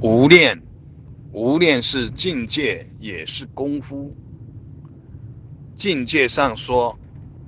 [0.00, 0.62] 无念，
[1.32, 4.14] 无念是境界，也是功夫。
[5.74, 6.96] 境界上说，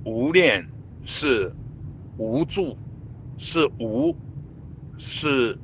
[0.03, 0.67] 无念
[1.05, 1.55] 是
[2.17, 2.75] 无助，
[3.37, 4.13] 是无，
[4.97, 5.57] 是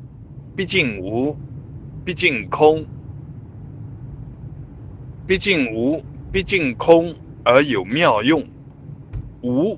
[0.55, 1.36] 毕竟无，
[2.05, 2.86] 毕竟空，
[5.28, 6.01] 毕竟无，
[6.31, 7.13] 毕竟空
[7.44, 8.47] 而有妙用。
[9.42, 9.78] 无，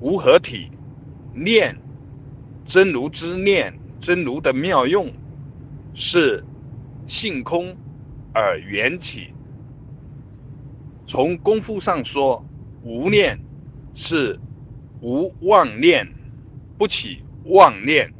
[0.00, 0.70] 无合体，
[1.32, 1.78] 念，
[2.66, 5.10] 真如之念，真如的妙用。
[6.00, 6.44] 是
[7.06, 7.76] 性空
[8.32, 9.34] 而缘起。
[11.08, 12.46] 从功夫上说，
[12.84, 13.36] 无念
[13.94, 14.38] 是
[15.00, 16.06] 无妄念，
[16.78, 18.14] 不起妄念，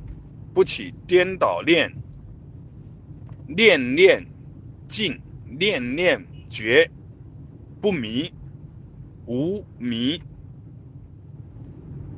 [0.53, 1.95] 不起颠倒念，
[3.47, 4.27] 念念
[4.89, 6.91] 尽，念念绝，
[7.81, 8.33] 不迷，
[9.27, 10.21] 无迷。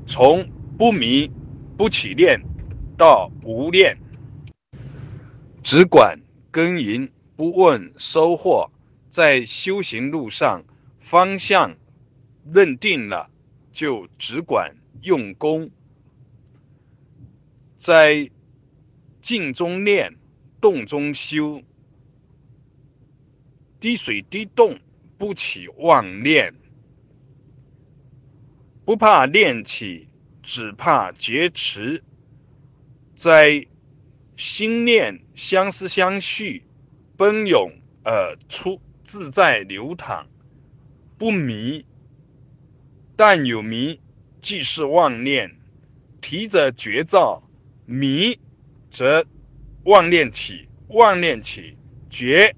[0.06, 0.48] 从
[0.78, 1.30] 不迷、
[1.76, 2.40] 不起念
[2.96, 3.98] 到无念。
[5.62, 8.70] 只管耕耘，不问收获。
[9.08, 10.62] 在修行路上，
[11.00, 11.76] 方向
[12.44, 13.28] 认定了，
[13.72, 15.70] 就只管用功。
[17.76, 18.30] 在
[19.20, 20.16] 静中练，
[20.60, 21.62] 动中修。
[23.80, 24.78] 滴水滴动，
[25.18, 26.54] 不起妄念。
[28.84, 30.06] 不怕念起，
[30.42, 32.04] 只怕劫持。
[33.16, 33.66] 在
[34.40, 36.64] 心念相思相续，
[37.18, 37.70] 奔涌
[38.02, 40.24] 而出，自在流淌，
[41.18, 41.84] 不迷。
[43.16, 44.00] 但有迷，
[44.40, 45.54] 即是妄念。
[46.22, 47.42] 提着绝照，
[47.84, 48.38] 迷
[48.90, 49.26] 则
[49.84, 51.76] 妄念起，妄念起
[52.08, 52.56] 绝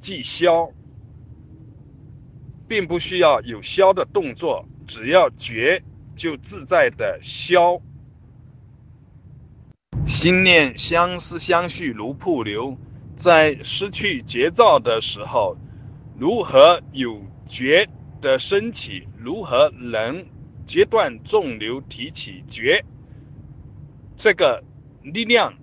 [0.00, 0.72] 即消，
[2.66, 5.82] 并不需要有消的动作，只要绝
[6.16, 7.78] 就自在的消。
[10.06, 12.78] 心念相思相续如瀑流，
[13.16, 15.56] 在失去节奏的时候，
[16.16, 17.88] 如何有觉
[18.20, 19.08] 的升起？
[19.18, 20.24] 如何能
[20.64, 22.84] 截断众流，提起觉？
[24.14, 24.62] 这个
[25.02, 25.54] 力量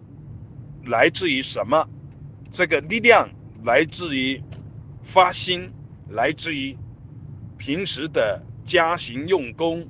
[0.86, 1.88] 来自于什么？
[2.52, 3.30] 这个力量
[3.64, 4.44] 来自于
[5.04, 5.72] 发心，
[6.10, 6.78] 来自于
[7.58, 9.88] 平时的加行用功，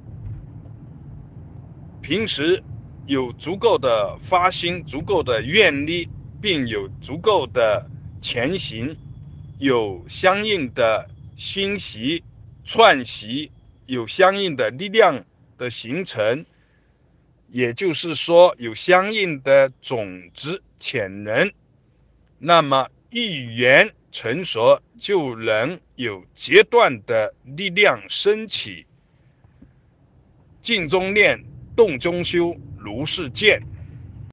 [2.04, 2.64] 平时。
[3.06, 6.08] 有足够的发心，足够的愿力，
[6.42, 7.90] 并有足够的
[8.22, 8.96] 前行，
[9.60, 12.24] 有相应的熏习、
[12.64, 13.52] 串习，
[13.86, 15.26] 有相应的力量
[15.58, 16.46] 的形成，
[17.50, 21.52] 也就是说，有相应的种子潜能，
[22.40, 28.86] 那么一缘成熟，就能有阶段的力量升起。
[30.62, 31.44] 静中念，
[31.76, 32.56] 洞中修。
[32.76, 33.62] 如是见。